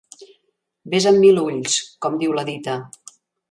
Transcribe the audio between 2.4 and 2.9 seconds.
la dita.